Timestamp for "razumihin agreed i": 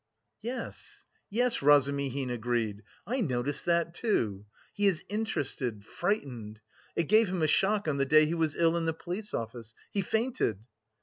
1.61-3.21